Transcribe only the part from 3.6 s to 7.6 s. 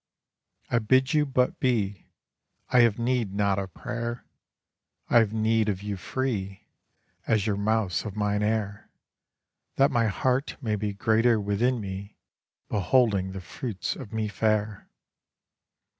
prayer; I have need of you free As your